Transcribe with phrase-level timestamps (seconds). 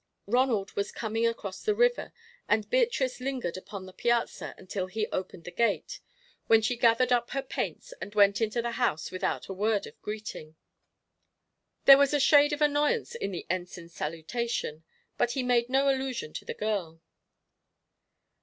[0.25, 2.11] Ronald was coming across the river,
[2.49, 5.99] and Beatrice lingered upon the piazza until he opened the gate,
[6.47, 10.01] when she gathered up her paints and went into the house without a word of
[10.01, 10.55] greeting.
[11.85, 14.83] There was a shade of annoyance in the Ensign's salutation,
[15.19, 16.99] but he made no allusion to the girl.